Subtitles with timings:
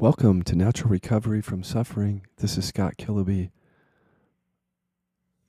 [0.00, 2.26] Welcome to Natural Recovery from Suffering.
[2.38, 3.50] This is Scott Kiloby.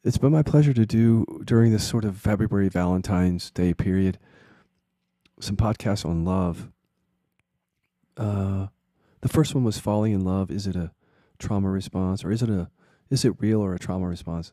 [0.04, 4.20] It's been my pleasure to do during this sort of February Valentine's Day period
[5.40, 6.68] some podcasts on love.
[8.18, 8.68] Uh,
[9.22, 10.52] the first one was falling in love.
[10.52, 10.92] Is it a
[11.40, 12.70] trauma response or is it a
[13.10, 14.52] is it real or a trauma response?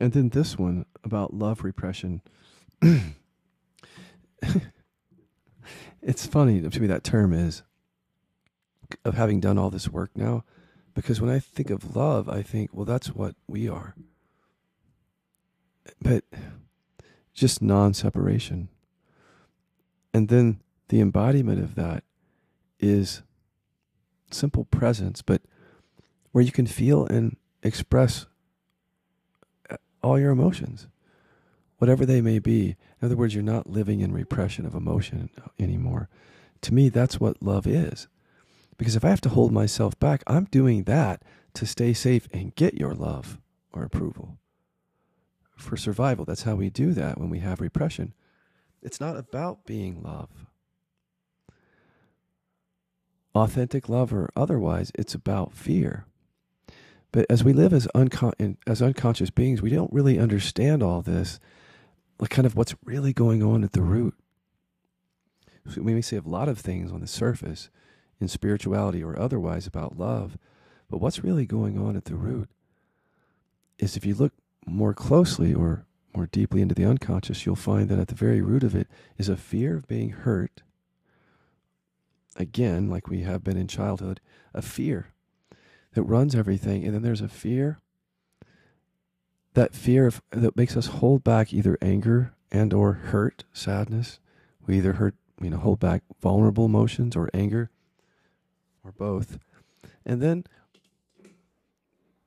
[0.00, 2.20] And then this one about love repression.
[6.02, 7.62] it's funny to me that term is
[9.04, 10.44] of having done all this work now
[10.94, 13.94] because when I think of love, I think, well, that's what we are.
[16.00, 16.24] But
[17.32, 18.68] just non separation.
[20.12, 22.04] And then the embodiment of that
[22.78, 23.22] is
[24.30, 25.42] simple presence, but
[26.32, 28.26] where you can feel and express
[29.70, 30.88] uh, all your emotions,
[31.78, 32.76] whatever they may be.
[33.00, 36.08] In other words, you're not living in repression of emotion anymore.
[36.62, 38.08] To me, that's what love is.
[38.76, 41.22] Because if I have to hold myself back, I'm doing that
[41.54, 43.38] to stay safe and get your love
[43.72, 44.38] or approval.
[45.56, 48.14] For survival, that's how we do that when we have repression.
[48.82, 50.46] It's not about being love.
[53.34, 56.06] Authentic love or otherwise, it's about fear.
[57.12, 61.38] But as we live as, uncon- as unconscious beings, we don't really understand all this,
[62.18, 64.14] like kind of what's really going on at the root.
[65.68, 67.70] So we may say a lot of things on the surface,
[68.22, 70.38] in spirituality or otherwise about love.
[70.88, 72.48] But what's really going on at the root
[73.78, 74.32] is if you look
[74.64, 75.84] more closely or
[76.14, 79.28] more deeply into the unconscious, you'll find that at the very root of it is
[79.28, 80.62] a fear of being hurt.
[82.36, 84.20] Again, like we have been in childhood,
[84.54, 85.08] a fear
[85.94, 86.84] that runs everything.
[86.84, 87.78] And then there's a fear,
[89.54, 94.18] that fear of, that makes us hold back either anger and or hurt, sadness.
[94.66, 97.70] We either hurt, you know, hold back vulnerable emotions or anger
[98.84, 99.38] or both.
[100.04, 100.44] And then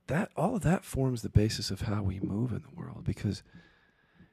[0.06, 3.42] that all of that forms the basis of how we move in the world because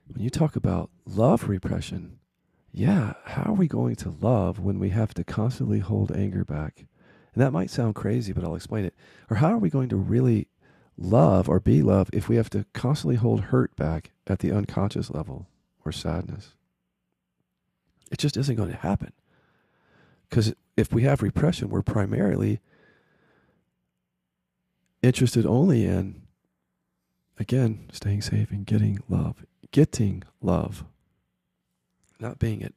[0.08, 2.20] when you talk about love repression,
[2.72, 6.86] yeah, how are we going to love when we have to constantly hold anger back?
[7.34, 8.94] And that might sound crazy, but I'll explain it.
[9.30, 10.47] Or how are we going to really
[10.97, 15.09] love or be love if we have to constantly hold hurt back at the unconscious
[15.09, 15.47] level
[15.84, 16.53] or sadness?
[18.12, 19.14] It just isn't going to happen.
[20.34, 22.60] Because if we have repression, we're primarily
[25.04, 26.24] interested only in,
[27.38, 30.86] again, staying safe and getting love, getting love,
[32.20, 32.74] not being it.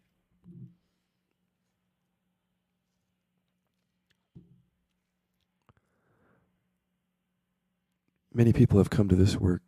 [8.34, 9.62] Many people have come to this work,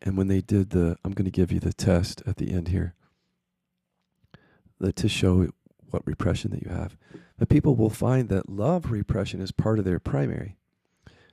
[0.00, 2.68] and when they did the, I'm going to give you the test at the end
[2.68, 2.94] here,
[4.78, 5.48] that to show
[5.90, 6.96] what repression that you have.
[7.38, 10.56] But people will find that love repression is part of their primary.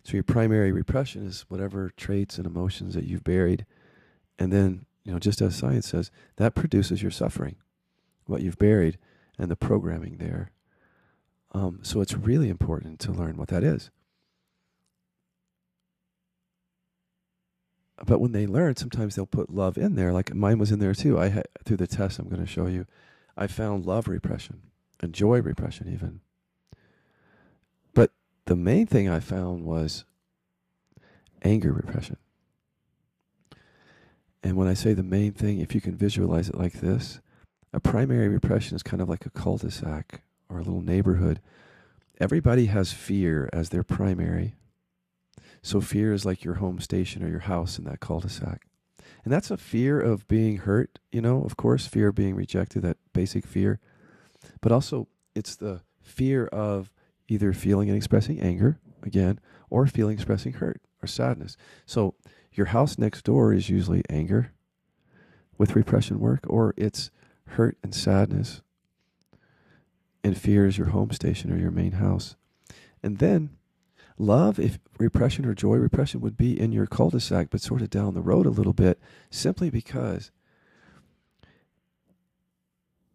[0.03, 3.65] So your primary repression is whatever traits and emotions that you've buried.
[4.37, 7.55] And then, you know, just as science says, that produces your suffering,
[8.25, 8.97] what you've buried
[9.39, 10.51] and the programming there.
[11.53, 13.89] Um, so it's really important to learn what that is.
[18.05, 20.11] But when they learn, sometimes they'll put love in there.
[20.11, 21.17] Like mine was in there too.
[21.17, 22.85] I had through the test I'm going to show you.
[23.37, 24.61] I found love repression
[25.01, 26.21] and joy repression, even.
[27.93, 28.11] But
[28.45, 30.05] the main thing I found was
[31.43, 32.17] anger repression.
[34.43, 37.19] And when I say the main thing, if you can visualize it like this,
[37.73, 41.41] a primary repression is kind of like a cul de sac or a little neighborhood.
[42.19, 44.55] Everybody has fear as their primary.
[45.61, 48.67] So fear is like your home station or your house in that cul de sac.
[49.23, 52.83] And that's a fear of being hurt, you know, of course, fear of being rejected,
[52.83, 53.79] that basic fear.
[54.61, 56.91] But also, it's the fear of
[57.27, 59.39] either feeling and expressing anger, again,
[59.69, 61.57] or feeling expressing hurt or sadness.
[61.85, 62.13] So,
[62.53, 64.51] your house next door is usually anger
[65.57, 67.09] with repression work, or it's
[67.47, 68.61] hurt and sadness.
[70.23, 72.35] And fear is your home station or your main house.
[73.01, 73.57] And then
[74.17, 77.81] Love, if repression or joy, repression would be in your cul de sac, but sort
[77.81, 78.99] of down the road a little bit,
[79.29, 80.31] simply because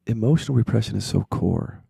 [0.06, 1.82] emotional repression is so core.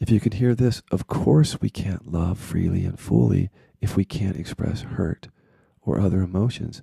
[0.00, 3.50] If you can hear this, of course we can't love freely and fully
[3.80, 5.28] if we can't express hurt
[5.82, 6.82] or other emotions.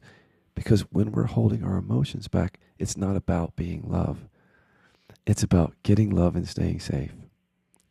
[0.53, 4.27] Because when we're holding our emotions back, it's not about being love.
[5.25, 7.13] It's about getting love and staying safe.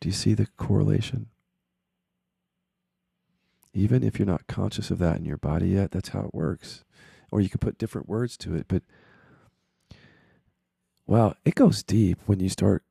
[0.01, 1.27] Do you see the correlation?
[3.73, 6.85] Even if you're not conscious of that in your body yet, that's how it works.
[7.31, 8.83] Or you can put different words to it, but
[11.07, 12.83] wow, it goes deep when you start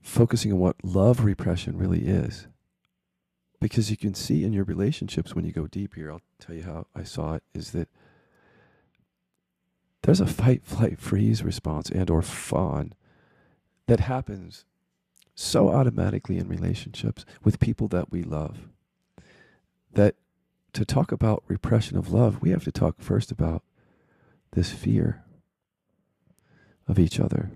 [0.00, 2.46] focusing on what love repression really is.
[3.60, 6.62] Because you can see in your relationships when you go deep here, I'll tell you
[6.62, 7.88] how I saw it, is that
[10.02, 12.92] there's a fight, flight, freeze response and or fawn
[13.86, 14.64] that happens
[15.34, 18.68] so automatically in relationships with people that we love
[19.92, 20.14] that
[20.72, 23.62] to talk about repression of love, we have to talk first about
[24.52, 25.24] this fear
[26.88, 27.52] of each other,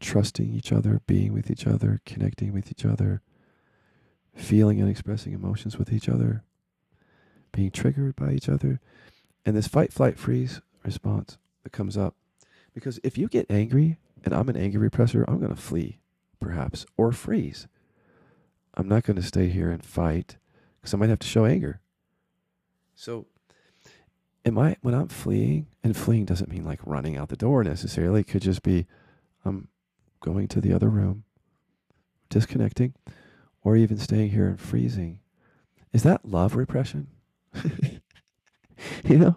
[0.00, 3.22] trusting each other, being with each other, connecting with each other,
[4.34, 6.42] feeling and expressing emotions with each other,
[7.52, 8.80] being triggered by each other,
[9.44, 12.14] and this fight, flight, freeze response that comes up.
[12.74, 15.98] Because if you get angry and I'm an angry repressor, I'm going to flee,
[16.40, 17.66] perhaps, or freeze.
[18.74, 20.36] I'm not going to stay here and fight
[20.80, 21.80] because I might have to show anger.
[22.94, 23.26] So,
[24.44, 25.66] am I when I'm fleeing?
[25.84, 28.20] And fleeing doesn't mean like running out the door necessarily.
[28.20, 28.86] It could just be
[29.44, 29.68] I'm
[30.20, 31.24] going to the other room,
[32.28, 32.94] disconnecting,
[33.62, 35.20] or even staying here and freezing.
[35.92, 37.08] Is that love repression?
[39.04, 39.36] you know,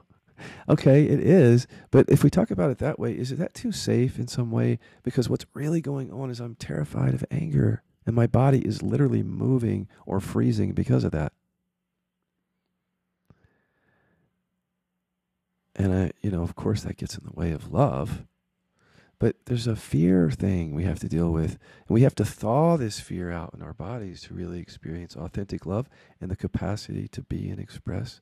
[0.68, 1.68] Okay, it is.
[1.92, 4.80] But if we talk about it that way, is that too safe in some way?
[5.04, 9.24] Because what's really going on is I'm terrified of anger, and my body is literally
[9.24, 11.34] moving or freezing because of that.
[15.76, 18.24] And I, you know, of course, that gets in the way of love.
[19.20, 21.52] But there's a fear thing we have to deal with.
[21.88, 25.66] And we have to thaw this fear out in our bodies to really experience authentic
[25.66, 25.90] love
[26.20, 28.22] and the capacity to be and express,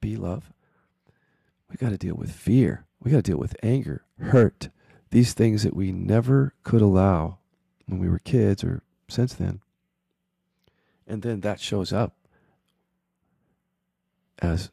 [0.00, 0.52] be love
[1.74, 2.86] we got to deal with fear.
[3.02, 4.68] We got to deal with anger, hurt,
[5.10, 7.38] these things that we never could allow
[7.86, 9.60] when we were kids or since then.
[11.06, 12.14] And then that shows up
[14.38, 14.70] as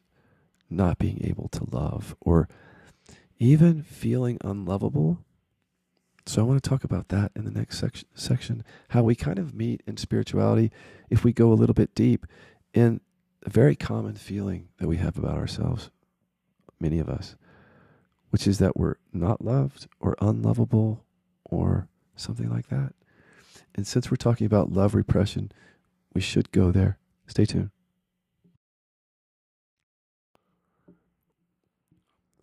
[0.76, 2.48] not being able to love or
[3.38, 5.18] even feeling unlovable.
[6.26, 9.38] So I want to talk about that in the next section, section how we kind
[9.38, 10.70] of meet in spirituality
[11.10, 12.26] if we go a little bit deep
[12.72, 13.00] in
[13.44, 15.90] a very common feeling that we have about ourselves
[16.78, 17.36] many of us,
[18.30, 21.04] which is that we're not loved or unlovable
[21.44, 22.94] or something like that.
[23.74, 25.50] And since we're talking about love repression,
[26.14, 26.98] we should go there.
[27.26, 27.70] Stay tuned.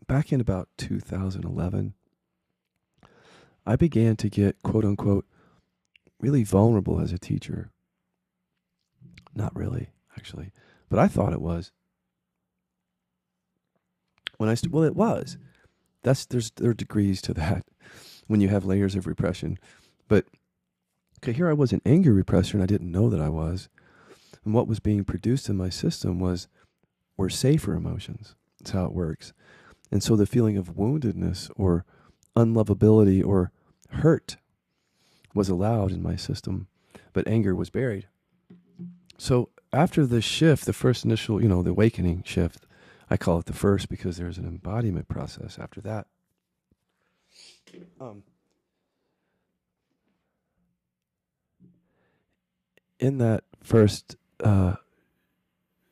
[0.10, 1.94] Back in about 2011,
[3.64, 5.28] I began to get quote unquote
[6.20, 7.70] really vulnerable as a teacher.
[9.36, 10.52] Not really, actually,
[10.90, 11.72] but I thought it was
[14.38, 15.38] when I st- well, it was.
[16.02, 17.68] That's there's there are degrees to that
[18.28, 19.60] when you have layers of repression.
[20.08, 20.26] But
[21.20, 23.70] okay, here I was an anger repressor, and I didn't know that I was.
[24.44, 26.48] And what was being produced in my system was
[27.16, 28.34] were safer emotions.
[28.58, 29.34] That's how it works.
[29.92, 31.86] And so the feeling of woundedness or
[32.36, 33.52] unlovability or
[33.90, 34.38] hurt
[35.34, 36.68] was allowed in my system,
[37.14, 38.08] but anger was buried.
[39.18, 42.66] So after the shift, the first initial, you know, the awakening shift,
[43.10, 46.08] I call it the first because there's an embodiment process after that.
[48.00, 48.24] Um,
[53.00, 54.76] in that first uh,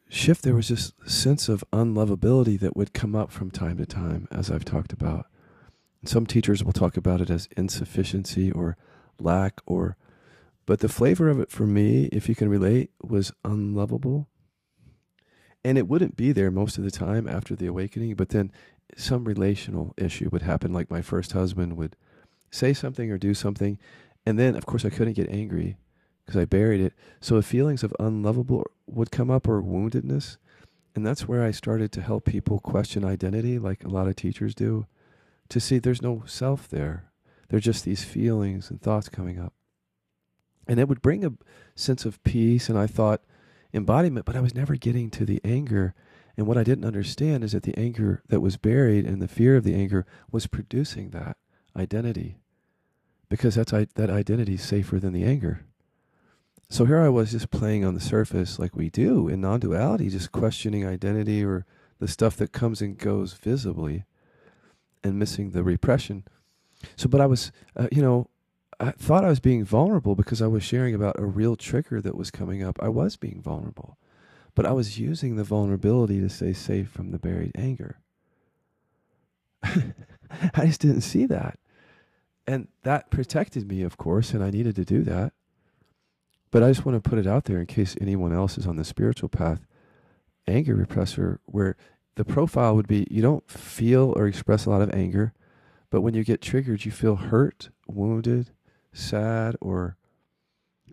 [0.09, 4.27] shift, there was this sense of unlovability that would come up from time to time,
[4.31, 5.27] as I've talked about.
[6.05, 8.77] Some teachers will talk about it as insufficiency or
[9.19, 9.97] lack, or,
[10.65, 14.27] but the flavor of it for me, if you can relate, was unlovable
[15.67, 18.51] and it wouldn't be there most of the time after the awakening but then
[18.95, 21.95] some relational issue would happen like my first husband would
[22.49, 23.77] say something or do something
[24.25, 25.75] and then of course i couldn't get angry
[26.27, 30.37] because i buried it so the feelings of unlovable would come up or woundedness
[30.95, 34.53] and that's where i started to help people question identity like a lot of teachers
[34.53, 34.85] do
[35.49, 37.11] to see there's no self there
[37.49, 39.53] they're just these feelings and thoughts coming up
[40.67, 41.31] and it would bring a
[41.73, 43.21] sense of peace and i thought
[43.73, 45.93] embodiment, but I was never getting to the anger.
[46.35, 49.55] And what I didn't understand is that the anger that was buried and the fear
[49.55, 51.37] of the anger was producing that
[51.75, 52.37] identity
[53.29, 55.65] because that's that identity is safer than the anger.
[56.69, 60.31] So here I was just playing on the surface like we do in non-duality, just
[60.31, 61.65] questioning identity or
[61.99, 64.03] the stuff that comes and goes visibly
[65.03, 66.25] and missing the repression.
[66.95, 68.29] So, but I was, uh, you know,
[68.79, 72.15] I thought I was being vulnerable because I was sharing about a real trigger that
[72.15, 72.77] was coming up.
[72.81, 73.97] I was being vulnerable,
[74.53, 77.99] but I was using the vulnerability to stay safe from the buried anger.
[79.63, 81.57] I just didn't see that.
[82.45, 85.33] And that protected me, of course, and I needed to do that.
[86.57, 88.77] But I just want to put it out there in case anyone else is on
[88.77, 89.67] the spiritual path.
[90.47, 91.77] Anger repressor, where
[92.15, 95.35] the profile would be you don't feel or express a lot of anger,
[95.91, 98.49] but when you get triggered, you feel hurt, wounded,
[98.91, 99.97] sad or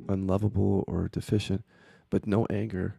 [0.06, 1.64] unlovable or deficient,
[2.10, 2.96] but no anger.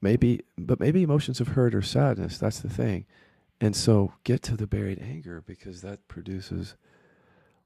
[0.00, 2.38] Maybe, but maybe emotions of hurt or sadness.
[2.38, 3.04] That's the thing.
[3.60, 6.76] And so get to the buried anger because that produces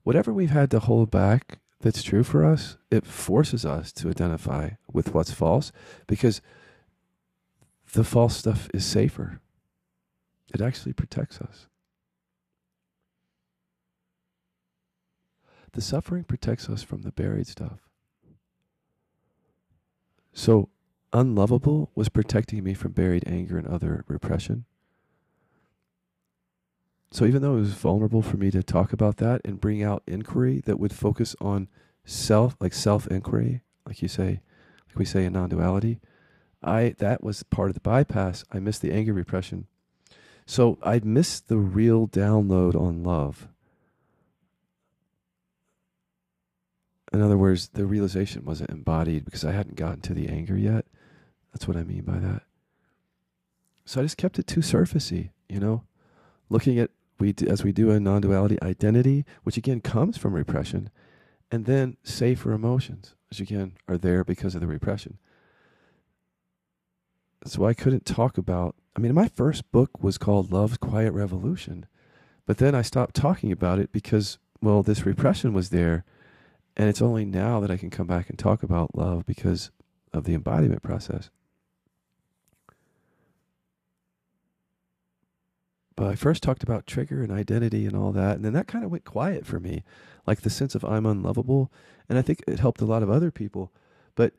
[0.02, 2.76] whatever we've had to hold back that's true for us.
[2.90, 5.72] It forces us to identify with what's false
[6.06, 6.40] because
[7.92, 9.40] the false stuff is safer.
[10.54, 11.66] It actually protects us.
[15.72, 17.80] The suffering protects us from the buried stuff.
[20.32, 20.68] So,
[21.12, 24.66] unlovable was protecting me from buried anger and other repression.
[27.12, 30.02] So, even though it was vulnerable for me to talk about that and bring out
[30.06, 31.68] inquiry that would focus on
[32.06, 34.40] self, like self inquiry, like you say,
[34.88, 36.00] like we say in non duality,
[36.62, 38.44] I that was part of the bypass.
[38.50, 39.66] I missed the anger repression.
[40.46, 43.46] So I missed the real download on love.
[47.12, 50.86] In other words, the realization wasn't embodied because I hadn't gotten to the anger yet.
[51.52, 52.44] That's what I mean by that.
[53.84, 55.84] So I just kept it too surfacey, you know,
[56.48, 60.90] looking at we as we do in non-duality identity, which again comes from repression,
[61.50, 65.18] and then safer emotions, which again are there because of the repression.
[67.44, 68.76] So I couldn't talk about.
[68.96, 71.86] I mean, my first book was called Love's Quiet Revolution,
[72.46, 76.04] but then I stopped talking about it because, well, this repression was there
[76.76, 79.70] and it's only now that I can come back and talk about love because
[80.12, 81.30] of the embodiment process.
[86.02, 88.84] But I first talked about trigger and identity and all that, and then that kind
[88.84, 89.84] of went quiet for me,
[90.26, 91.70] like the sense of I'm unlovable,
[92.08, 93.70] and I think it helped a lot of other people.
[94.16, 94.32] But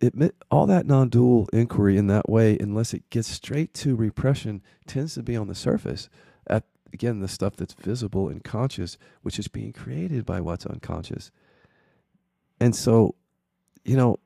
[0.00, 0.14] it
[0.50, 5.22] all that non-dual inquiry in that way, unless it gets straight to repression, tends to
[5.22, 6.08] be on the surface.
[6.46, 11.30] At again, the stuff that's visible and conscious, which is being created by what's unconscious.
[12.58, 13.14] And so,
[13.84, 14.20] you know,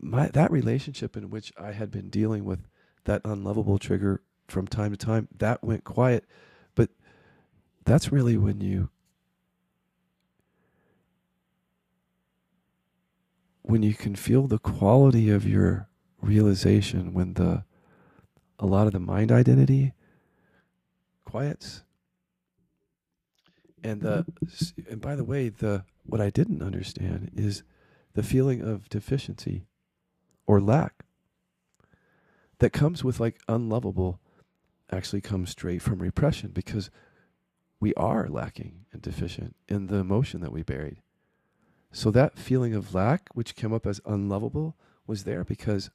[0.00, 2.66] my that relationship in which I had been dealing with
[3.04, 6.24] that unlovable trigger from time to time, that went quiet.
[6.74, 6.90] But
[7.84, 8.90] that's really when you
[13.62, 15.88] when you can feel the quality of your
[16.20, 17.64] realization when the
[18.58, 19.94] a lot of the mind identity
[21.24, 21.82] quiets
[23.82, 24.26] and the
[24.88, 27.62] and by the way the what I didn't understand is
[28.14, 29.66] the feeling of deficiency
[30.46, 31.04] or lack
[32.58, 34.20] that comes with like unlovable
[34.92, 36.90] actually comes straight from repression because
[37.78, 41.00] we are lacking and deficient in the emotion that we buried.
[41.92, 45.90] So that feeling of lack, which came up as unlovable, was there because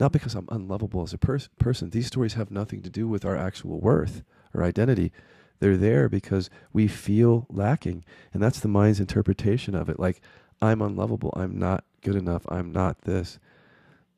[0.00, 1.90] not because I'm unlovable as a pers- person.
[1.90, 4.22] These stories have nothing to do with our actual worth
[4.54, 5.12] or identity.
[5.58, 8.04] They're there because we feel lacking.
[8.32, 9.98] And that's the mind's interpretation of it.
[9.98, 10.20] Like,
[10.62, 11.32] I'm unlovable.
[11.36, 12.44] I'm not good enough.
[12.48, 13.40] I'm not this.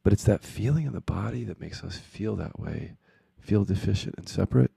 [0.02, 2.96] But it's that feeling in the body that makes us feel that way,
[3.40, 4.70] feel deficient and separate.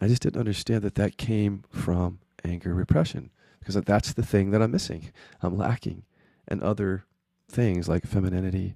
[0.00, 4.62] I just didn't understand that that came from anger repression because that's the thing that
[4.62, 5.12] I'm missing.
[5.40, 6.04] I'm lacking.
[6.48, 7.04] And other
[7.48, 8.74] things like femininity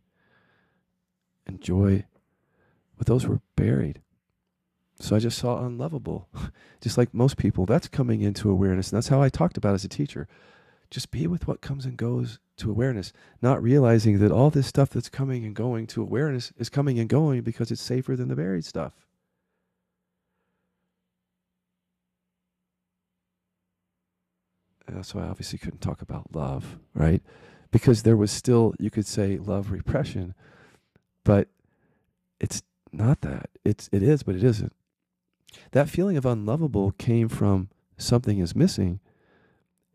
[1.47, 2.05] and joy,
[2.97, 4.00] but those were buried.
[4.99, 6.29] So I just saw unlovable.
[6.81, 8.91] just like most people, that's coming into awareness.
[8.91, 10.29] And that's how I talked about as a teacher.
[10.90, 13.12] Just be with what comes and goes to awareness,
[13.43, 17.09] not realizing that all this stuff that's coming and going to awareness is coming and
[17.09, 18.93] going because it's safer than the buried stuff.
[24.88, 27.23] Uh, so I obviously couldn't talk about love, right?
[27.71, 30.35] Because there was still, you could say, love repression,
[31.25, 31.49] but
[32.40, 32.62] it's
[32.93, 33.50] not that.
[33.64, 34.73] It's it is, but it isn't.
[35.73, 39.00] That feeling of unlovable came from something is missing.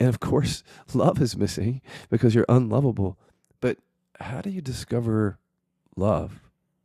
[0.02, 0.64] And of course,
[0.96, 1.80] love is missing
[2.10, 3.20] because you're unlovable.
[3.60, 3.78] But
[4.20, 5.38] how do you discover
[5.96, 6.42] love?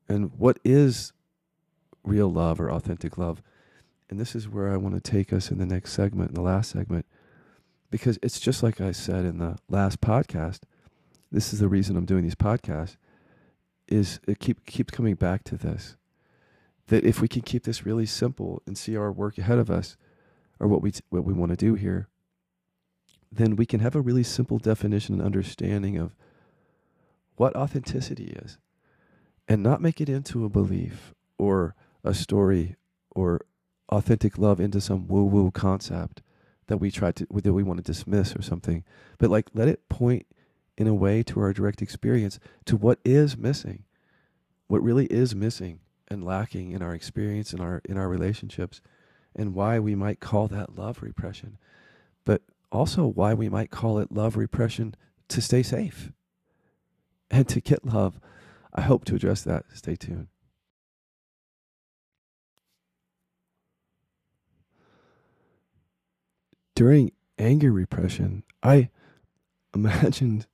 [0.07, 1.15] And what is
[2.05, 3.43] real love or authentic love?
[4.11, 6.43] And this is where I want to take us in the next segment, in the
[6.43, 7.07] last segment,
[7.91, 10.65] because it's just like I said in the last podcast.
[11.33, 12.99] This is the reason I'm doing these podcasts.
[13.89, 15.97] Is it keep keeps coming back to this
[16.89, 19.97] that if we can keep this really simple and see our work ahead of us
[20.61, 22.09] or what we what we want to do here
[23.31, 26.15] then we can have a really simple definition and understanding of
[27.37, 28.59] what authenticity is
[29.49, 32.77] and not make it into a belief or a story
[33.11, 33.41] or
[33.91, 36.23] authentic love into some woo woo concept
[36.67, 38.83] that we try to that we want to dismiss or something
[39.19, 40.27] but like let it point
[40.77, 43.85] in a way to our direct experience to what is missing
[44.67, 45.79] what really is missing
[46.09, 48.81] and lacking in our experience in our in our relationships
[49.35, 51.59] and why we might call that love repression
[52.73, 54.95] also why we might call it love repression
[55.29, 56.13] to stay safe
[57.31, 58.21] and to get love.
[58.75, 59.65] I hope to address that.
[59.73, 60.29] Stay tuned.
[66.75, 68.91] During anger repression, I
[69.75, 70.47] imagined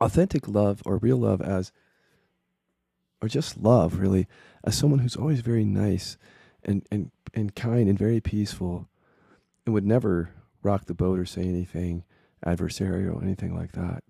[0.00, 1.72] authentic love or real love as,
[3.20, 4.28] or just love really,
[4.62, 6.16] as someone who's always very nice
[6.62, 8.88] and, and, and kind and very peaceful
[9.66, 10.30] and would never
[10.62, 12.04] rock the boat or say anything
[12.44, 14.02] adversarial anything like that.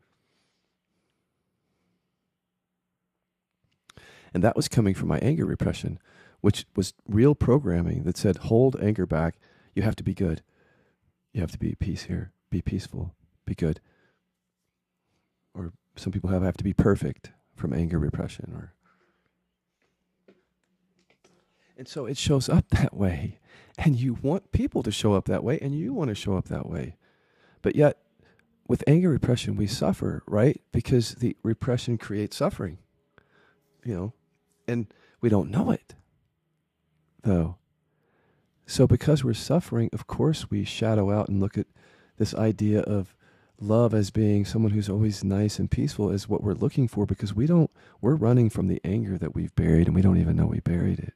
[4.35, 5.99] And that was coming from my anger repression,
[6.41, 9.37] which was real programming that said, hold anger back.
[9.75, 10.43] You have to be good.
[11.33, 12.33] You have to be at peace here.
[12.51, 13.15] Be peaceful.
[13.47, 13.81] Be good.
[15.55, 18.75] Or some people have have to be perfect from anger repression or
[21.79, 23.39] and so it shows up that way.
[23.79, 26.49] And you want people to show up that way, and you want to show up
[26.49, 26.97] that way.
[27.63, 27.99] But yet,
[28.67, 30.61] with anger repression, we suffer, right?
[30.73, 32.79] Because the repression creates suffering,
[33.85, 34.13] you know,
[34.67, 35.95] and we don't know it,
[37.23, 37.57] though.
[38.67, 41.69] So, because we're suffering, of course, we shadow out and look at
[42.19, 43.15] this idea of
[43.61, 47.35] love as being someone who's always nice and peaceful is what we're looking for because
[47.35, 47.71] we don't,
[48.01, 50.99] we're running from the anger that we've buried and we don't even know we buried
[50.99, 51.15] it.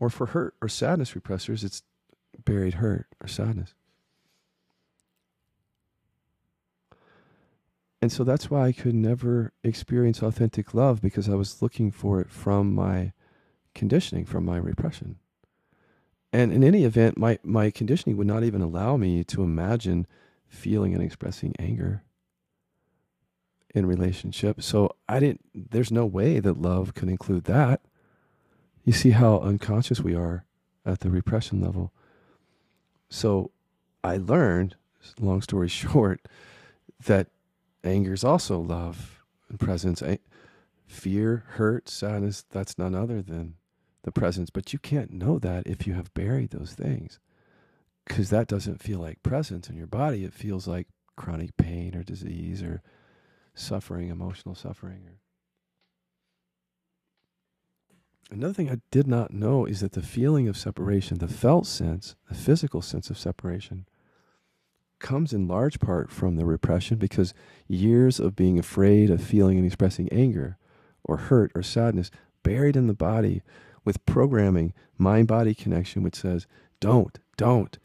[0.00, 1.82] Or for hurt or sadness repressors, it's
[2.44, 3.74] buried hurt or sadness.
[8.02, 12.20] And so that's why I could never experience authentic love because I was looking for
[12.20, 13.12] it from my
[13.74, 15.16] conditioning, from my repression.
[16.32, 20.06] And in any event, my, my conditioning would not even allow me to imagine
[20.48, 22.02] feeling and expressing anger
[23.74, 24.62] in relationship.
[24.62, 27.82] So I didn't, there's no way that love could include that.
[28.90, 30.44] You see how unconscious we are
[30.84, 31.92] at the repression level.
[33.08, 33.52] So
[34.02, 34.74] I learned,
[35.20, 36.26] long story short,
[37.06, 37.28] that
[37.84, 40.02] anger is also love and presence.
[40.88, 43.54] Fear, hurt, sadness, that's none other than
[44.02, 44.50] the presence.
[44.50, 47.20] But you can't know that if you have buried those things
[48.04, 50.24] because that doesn't feel like presence in your body.
[50.24, 52.82] It feels like chronic pain or disease or
[53.54, 55.10] suffering, emotional suffering.
[58.32, 62.14] Another thing I did not know is that the feeling of separation, the felt sense,
[62.28, 63.86] the physical sense of separation,
[65.00, 67.34] comes in large part from the repression because
[67.66, 70.58] years of being afraid of feeling and expressing anger
[71.02, 72.12] or hurt or sadness
[72.44, 73.42] buried in the body
[73.84, 76.46] with programming, mind body connection, which says,
[76.78, 77.78] don't, don't.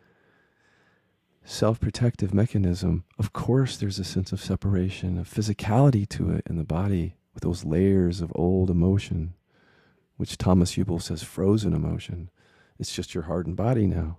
[1.44, 3.04] Self protective mechanism.
[3.18, 7.44] Of course, there's a sense of separation, of physicality to it in the body with
[7.44, 9.34] those layers of old emotion
[10.18, 12.30] which Thomas Hübl says frozen emotion.
[12.80, 14.18] It's just your hardened body now.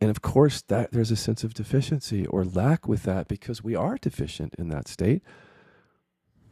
[0.00, 3.74] And of course, that there's a sense of deficiency or lack with that because we
[3.74, 5.22] are deficient in that state.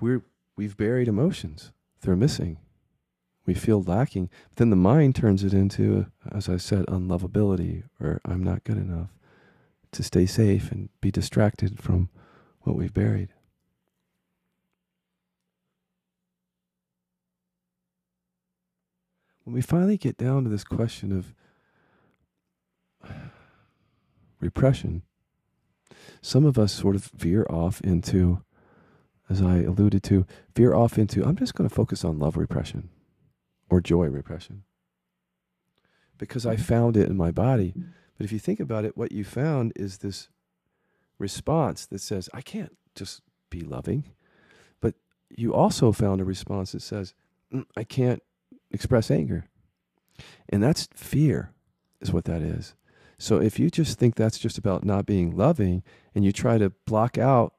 [0.01, 0.23] We're
[0.57, 1.73] we've buried emotions.
[2.01, 2.59] They're missing.
[3.47, 4.31] We feel lacking.
[4.51, 8.79] But then the mind turns it into, as I said, unlovability or I'm not good
[8.79, 9.11] enough
[9.93, 12.09] to stay safe and be distracted from
[12.63, 13.29] what we've buried.
[19.45, 21.13] When we finally get down to this question
[23.03, 23.11] of
[24.41, 25.03] repression,
[26.21, 28.43] some of us sort of veer off into,
[29.29, 30.27] as I alluded to,
[30.57, 32.89] veer off into, I'm just going to focus on love repression
[33.71, 34.65] or joy repression
[36.19, 37.75] because I found it in my body.
[38.17, 40.29] But if you think about it, what you found is this
[41.19, 44.05] response that says, I can't just be loving.
[44.81, 44.95] But
[45.29, 47.15] you also found a response that says,
[47.53, 48.23] mm, I can't
[48.75, 49.47] express anger.
[50.49, 51.53] And that's fear,
[52.01, 52.75] is what that is.
[53.17, 55.83] So if you just think that's just about not being loving
[56.15, 57.55] and you try to block out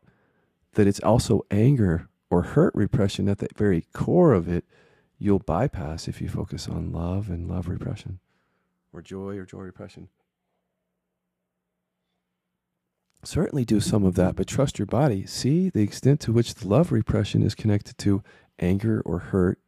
[0.74, 4.66] that it's also anger or hurt repression at the very core of it,
[5.18, 8.20] you'll bypass if you focus on love and love repression
[8.92, 10.10] or joy or joy repression.
[13.24, 15.26] Certainly do some of that, but trust your body.
[15.26, 18.22] See the extent to which the love repression is connected to
[18.60, 19.60] anger or hurt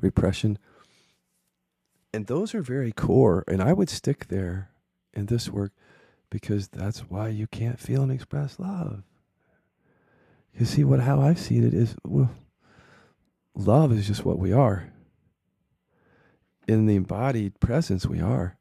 [0.00, 0.58] repression
[2.16, 3.44] and those are very core.
[3.46, 4.70] And I would stick there
[5.12, 5.72] in this work
[6.30, 9.02] because that's why you can't feel and express love.
[10.58, 12.30] You see what how I've seen it is well
[13.54, 14.90] love is just what we are.
[16.66, 18.56] In the embodied presence we are.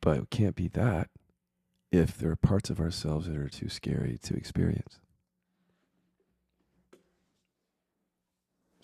[0.00, 1.10] But it can't be that
[1.90, 5.01] if there are parts of ourselves that are too scary to experience.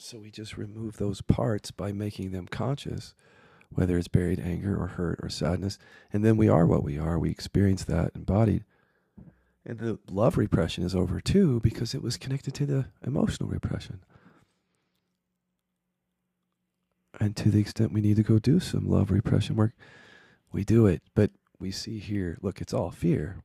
[0.00, 3.14] So we just remove those parts by making them conscious
[3.70, 5.78] whether it's buried anger or hurt or sadness.
[6.12, 7.18] And then we are what we are.
[7.18, 8.64] We experience that embodied.
[9.66, 14.00] And the love repression is over too because it was connected to the emotional repression.
[17.20, 19.72] And to the extent we need to go do some love repression work,
[20.52, 21.02] we do it.
[21.14, 23.42] But we see here, look, it's all fear.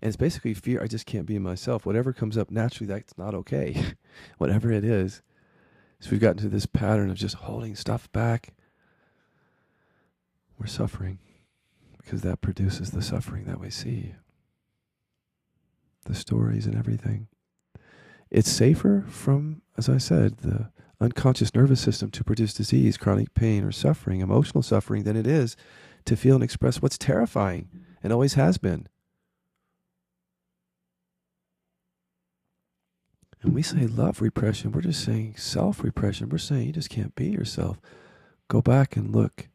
[0.00, 0.82] And it's basically fear.
[0.82, 1.86] I just can't be myself.
[1.86, 3.94] Whatever comes up naturally, that's not okay.
[4.38, 5.22] Whatever it is.
[6.00, 8.54] So we've gotten to this pattern of just holding stuff back.
[10.58, 11.18] We're suffering
[11.98, 14.14] because that produces the suffering that we see.
[16.04, 17.28] The stories and everything.
[18.30, 23.64] It's safer from, as I said, the unconscious nervous system to produce disease, chronic pain,
[23.64, 25.56] or suffering, emotional suffering, than it is
[26.04, 27.68] to feel and express what's terrifying
[28.02, 28.86] and always has been.
[33.44, 36.30] And we say love repression, we're just saying self repression.
[36.30, 37.78] We're saying you just can't be yourself.
[38.48, 39.48] Go back and look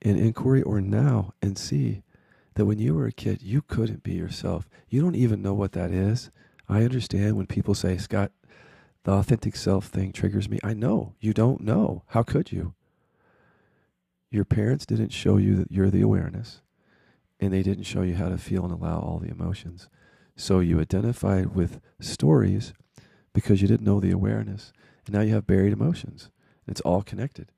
[0.00, 2.02] in inquiry or now and see
[2.54, 4.68] that when you were a kid, you couldn't be yourself.
[4.88, 6.30] You don't even know what that is.
[6.68, 8.30] I understand when people say, Scott,
[9.02, 10.60] the authentic self thing triggers me.
[10.62, 12.04] I know you don't know.
[12.08, 12.74] How could you?
[14.30, 16.62] Your parents didn't show you that you're the awareness,
[17.40, 19.88] and they didn't show you how to feel and allow all the emotions.
[20.36, 22.72] So you identified with stories
[23.36, 24.72] because you didn't know the awareness,
[25.06, 26.30] and now you have buried emotions.
[26.66, 27.52] It's all connected.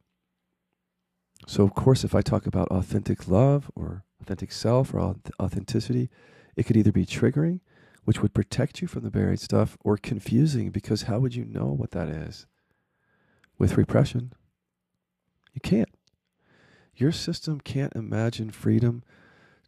[1.46, 6.10] So, of course, if I talk about authentic love or authentic self or authenticity,
[6.56, 7.60] it could either be triggering
[8.08, 11.66] which would protect you from the buried stuff, or confusing because how would you know
[11.66, 12.46] what that is?
[13.58, 14.32] With repression,
[15.52, 15.90] you can't.
[16.96, 19.02] Your system can't imagine freedom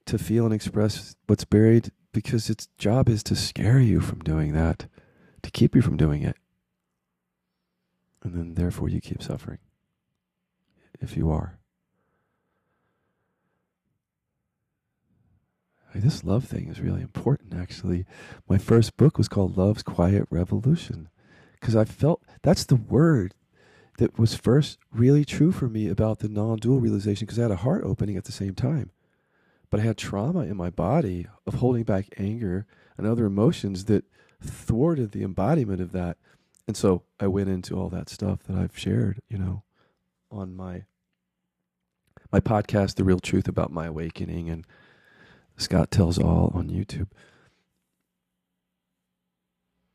[0.06, 4.54] to feel and express what's buried because its job is to scare you from doing
[4.54, 4.86] that,
[5.42, 6.36] to keep you from doing it.
[8.22, 9.58] And then, therefore, you keep suffering
[11.00, 11.60] if you are.
[16.00, 18.04] this love thing is really important, actually.
[18.48, 21.08] My first book was called Love's Quiet Revolution
[21.60, 23.34] because I felt that's the word
[23.98, 27.50] that was first really true for me about the non dual realization because I had
[27.50, 28.90] a heart opening at the same time.
[29.68, 34.04] But I had trauma in my body of holding back anger and other emotions that
[34.40, 36.16] thwarted the embodiment of that.
[36.66, 39.62] And so I went into all that stuff that I've shared, you know,
[40.30, 40.84] on my
[42.32, 44.64] my podcast, The Real Truth About My Awakening and
[45.56, 47.08] Scott Tells All on YouTube.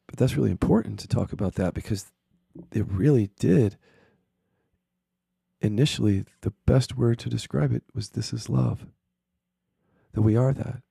[0.07, 2.11] But that's really important to talk about that because
[2.73, 3.77] it really did.
[5.61, 8.85] Initially, the best word to describe it was this is love.
[10.13, 10.81] That we are that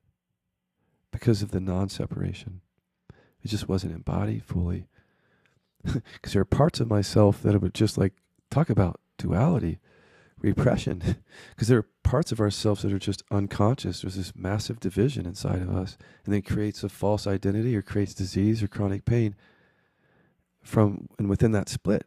[1.12, 2.60] because of the non separation.
[3.44, 4.86] It just wasn't embodied fully.
[6.14, 8.14] Because there are parts of myself that would just like
[8.50, 9.78] talk about duality
[10.40, 11.02] repression.
[11.54, 14.00] Because there are parts of ourselves that are just unconscious.
[14.00, 18.14] There's this massive division inside of us and then creates a false identity or creates
[18.14, 19.34] disease or chronic pain
[20.62, 22.06] from and within that split.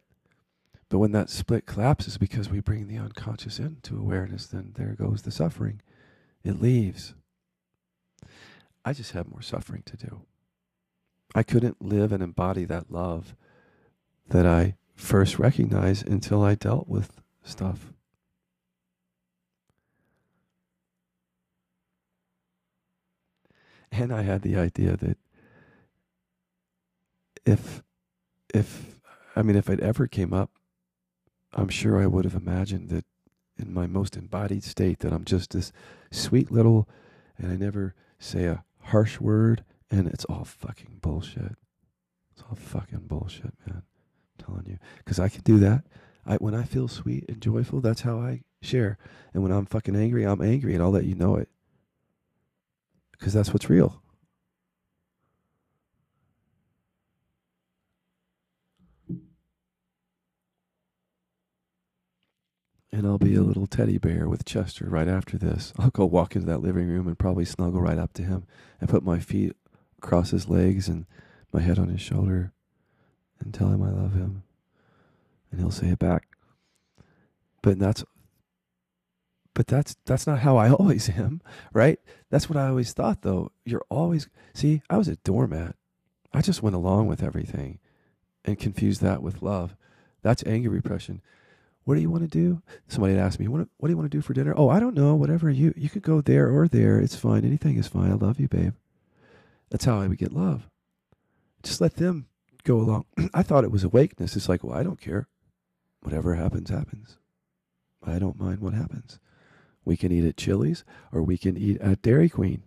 [0.88, 5.22] But when that split collapses because we bring the unconscious into awareness then there goes
[5.22, 5.82] the suffering.
[6.42, 7.14] It leaves.
[8.84, 10.22] I just have more suffering to do
[11.34, 13.34] i couldn't live and embody that love
[14.28, 17.92] that i first recognized until i dealt with stuff.
[23.90, 25.16] And I had the idea that
[27.46, 27.82] if
[28.52, 29.00] if
[29.34, 30.50] I mean if it ever came up,
[31.52, 33.06] I'm sure I would have imagined that
[33.58, 35.72] in my most embodied state that I'm just this
[36.10, 36.88] sweet little
[37.38, 41.56] and I never say a harsh word and it's all fucking bullshit.
[42.32, 43.82] It's all fucking bullshit, man.
[43.82, 44.78] I'm telling you.
[45.04, 45.84] Cuz I can do that.
[46.26, 48.98] I when I feel sweet and joyful, that's how I share.
[49.32, 51.48] And when I'm fucking angry, I'm angry and I'll let you know it
[53.12, 54.02] because that's what's real.
[62.90, 65.72] And I'll be a little teddy bear with Chester right after this.
[65.78, 68.44] I'll go walk into that living room and probably snuggle right up to him
[68.80, 69.54] and put my feet
[69.98, 71.06] across his legs and
[71.52, 72.52] my head on his shoulder
[73.40, 74.42] and tell him I love him.
[75.50, 76.28] And he'll say it back.
[77.62, 78.04] But that's
[79.54, 81.40] but that's that's not how I always am,
[81.72, 81.98] right?
[82.30, 83.50] That's what I always thought though.
[83.64, 85.74] You're always see, I was a doormat.
[86.32, 87.78] I just went along with everything
[88.44, 89.74] and confused that with love.
[90.22, 91.22] That's anger repression.
[91.84, 92.60] What do you want to do?
[92.86, 94.52] Somebody had asked me, what, what do you want to do for dinner?
[94.54, 95.14] Oh, I don't know.
[95.14, 96.98] Whatever you you could go there or there.
[97.00, 97.44] It's fine.
[97.44, 98.10] Anything is fine.
[98.10, 98.74] I love you, babe.
[99.70, 100.68] That's how I would get love.
[101.62, 102.26] Just let them
[102.64, 103.04] go along.
[103.34, 104.36] I thought it was awakeness.
[104.36, 105.28] It's like, well, I don't care.
[106.02, 107.18] Whatever happens, happens.
[108.04, 109.18] I don't mind what happens.
[109.84, 112.62] We can eat at Chili's or we can eat at Dairy Queen.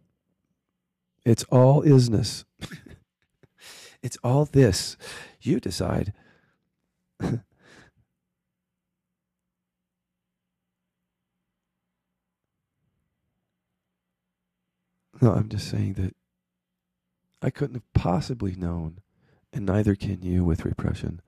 [1.24, 2.46] It's all isness.
[4.02, 4.98] it's all this.
[5.40, 6.14] You decide.
[7.22, 7.42] no,
[15.22, 16.16] I'm just saying that
[17.42, 19.00] I couldn't have possibly known,
[19.52, 21.22] and neither can you with repression,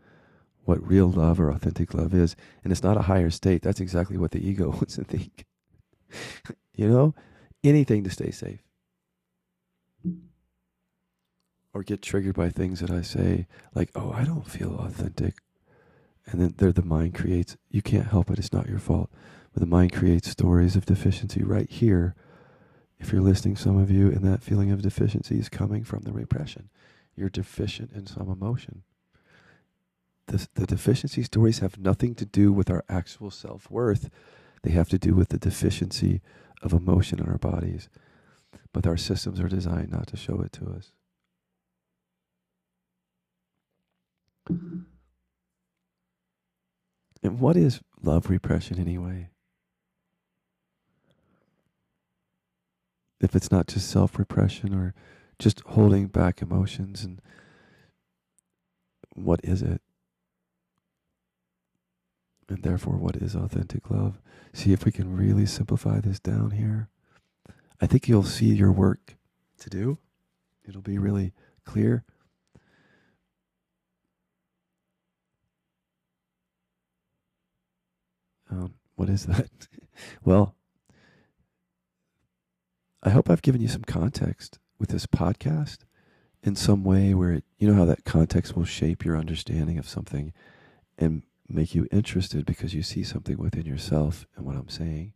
[0.66, 2.36] what real love or authentic love is.
[2.64, 3.62] And it's not a higher state.
[3.62, 5.46] That's exactly what the ego wants to think.
[6.76, 7.14] you know,
[7.64, 8.60] anything to stay safe.
[11.74, 15.40] Or get triggered by things that I say, like, oh, I don't feel authentic.
[16.28, 19.10] And then there the mind creates, you can't help it, it's not your fault.
[19.54, 22.16] But the mind creates stories of deficiency right here
[23.04, 26.14] if you're listening, some of you, and that feeling of deficiency is coming from the
[26.14, 26.70] repression.
[27.16, 28.84] You're deficient in some emotion.
[30.28, 34.10] The, the deficiency stories have nothing to do with our actual self worth,
[34.62, 36.22] they have to do with the deficiency
[36.62, 37.90] of emotion in our bodies.
[38.72, 40.94] But our systems are designed not to show it to us.
[47.22, 49.30] And what is love repression anyway?
[53.24, 54.94] If it's not just self repression or
[55.40, 57.22] just holding back emotions and
[59.16, 59.82] what is it?
[62.50, 64.20] And therefore, what is authentic love?
[64.52, 66.90] See if we can really simplify this down here.
[67.80, 69.16] I think you'll see your work
[69.60, 69.98] to do.
[70.68, 71.34] It'll be really
[71.66, 72.04] clear.
[78.52, 79.50] Um, what is that?
[80.26, 80.56] well,
[83.06, 85.80] I hope I've given you some context with this podcast
[86.42, 89.90] in some way where it, you know how that context will shape your understanding of
[89.90, 90.32] something
[90.98, 95.12] and make you interested because you see something within yourself and what I'm saying.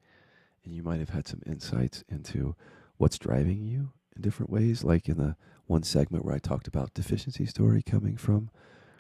[0.66, 2.58] And you might have had some insights into
[2.98, 6.94] what's driving you in different ways, like in the one segment where I talked about
[6.94, 8.50] deficiency story coming from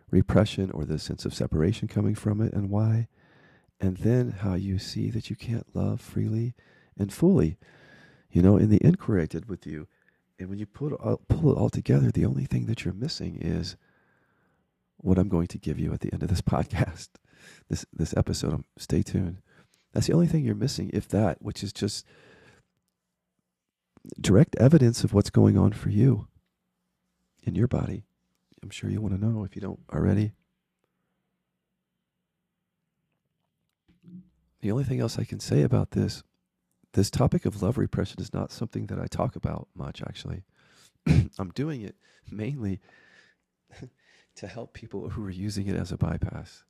[0.10, 3.10] repression or the sense of separation coming from it and why.
[3.82, 6.56] And then how you see that you can't love freely
[6.98, 7.58] and fully
[8.32, 9.88] you know, in the inquiry I did with you,
[10.40, 13.38] and when you put all, pull it all together, the only thing that you're missing
[13.42, 13.76] is
[14.98, 17.10] what I'm going to give you at the end of this podcast,
[17.70, 18.54] this this episode.
[18.54, 19.38] Um, stay tuned.
[19.94, 22.06] That's the only thing you're missing, if that, which is just
[24.20, 26.28] direct evidence of what's going on for you
[27.44, 28.04] in your body.
[28.62, 30.34] I'm sure you want to know if you don't already.
[34.62, 36.24] The only thing else I can say about this
[36.98, 40.42] this topic of love repression is not something that I talk about much, actually.
[41.38, 41.96] I'm doing it
[42.32, 42.80] mainly
[44.36, 46.64] to help people who are using it as a bypass.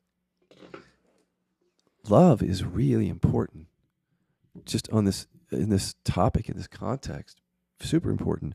[2.09, 3.67] Love is really important.
[4.65, 7.39] Just on this in this topic in this context,
[7.79, 8.53] super important.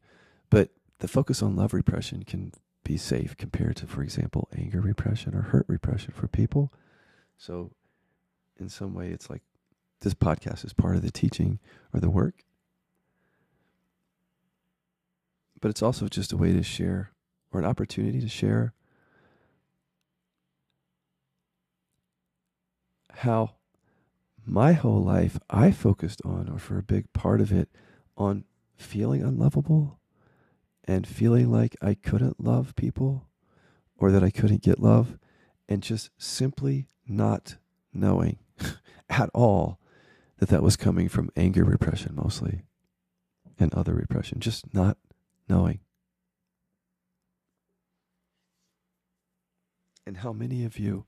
[0.51, 2.53] But the focus on love repression can
[2.85, 6.71] be safe compared to, for example, anger repression or hurt repression for people.
[7.39, 7.73] So,
[8.61, 9.43] in some way, it's like
[10.03, 11.59] this podcast is part of the teaching
[11.93, 12.45] or the work.
[15.61, 17.13] But it's also just a way to share
[17.53, 18.75] or an opportunity to share
[23.17, 23.53] how
[24.45, 27.69] my whole life I focused on, or for a big part of it,
[28.17, 28.45] on
[28.77, 30.01] feeling unlovable
[30.85, 33.29] and feeling like I couldn't love people
[33.97, 35.17] or that I couldn't get love
[35.69, 37.57] and just simply not
[37.95, 38.39] knowing
[39.09, 39.79] at all
[40.43, 42.65] that that was coming from anger repression mostly
[43.61, 44.99] and other repression, just not
[45.49, 45.79] knowing.
[50.05, 51.05] And how many of you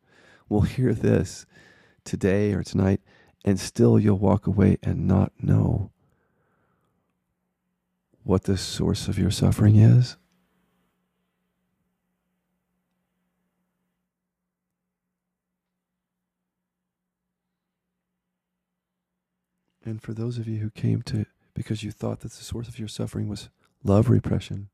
[0.49, 1.47] will hear this
[2.05, 3.01] today or tonight
[3.44, 5.90] and still you'll walk away and not know
[8.23, 10.16] what the source of your suffering is?
[19.85, 22.79] And for those of you who came to because you thought that the source of
[22.79, 23.49] your suffering was
[23.85, 24.68] love repression,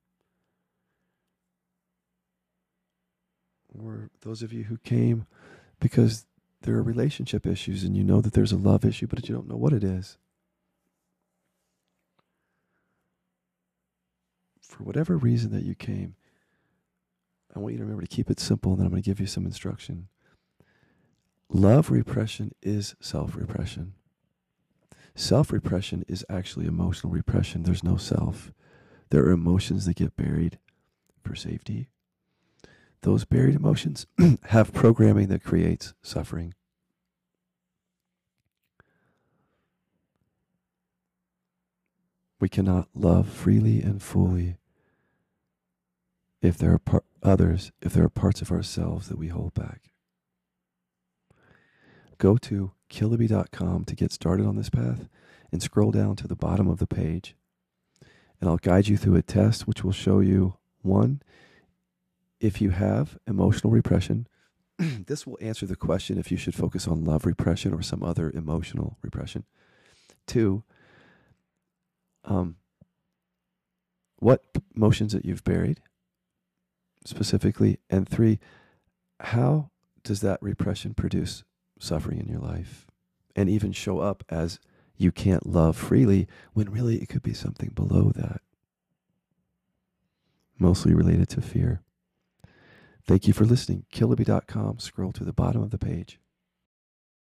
[3.68, 5.27] or those of you who came
[5.81, 6.27] because
[6.62, 9.49] there are relationship issues and you know that there's a love issue, but you don't
[9.49, 10.16] know what it is.
[14.61, 16.14] For whatever reason that you came,
[17.55, 19.18] I want you to remember to keep it simple, and then I'm going to give
[19.20, 20.09] you some instruction.
[21.49, 23.94] Love repression is self repression.
[25.14, 27.62] Self repression is actually emotional repression.
[27.62, 28.53] There's no self.
[29.11, 30.59] There are emotions that get buried
[31.23, 31.88] for safety.
[33.03, 34.07] Those buried emotions
[34.44, 36.55] have programming that creates suffering.
[42.38, 44.57] We cannot love freely and fully
[46.40, 49.89] if there are par- others, if there are parts of ourselves that we hold back.
[52.21, 55.09] Go to kiloby.com to get started on this path
[55.51, 57.35] and scroll down to the bottom of the page.
[58.39, 61.23] And I'll guide you through a test which will show you one,
[62.39, 64.29] if you have emotional repression,
[64.79, 68.31] this will answer the question if you should focus on love repression or some other
[68.31, 69.45] emotional repression.
[70.27, 70.63] Two,
[72.27, 72.57] um,
[74.19, 74.45] what
[74.77, 75.81] emotions that you've buried
[77.07, 77.79] specifically.
[77.89, 78.39] And three,
[79.21, 79.71] how
[80.03, 81.45] does that repression produce
[81.83, 82.87] suffering in your life
[83.35, 84.59] and even show up as
[84.97, 88.43] you can't love freely when really it could be something below that,
[90.59, 91.83] mostly related to fear.
[93.07, 93.87] Thank you for listening.
[93.93, 94.79] Kiloby.com.
[94.79, 96.21] Scroll to the bottom of the page.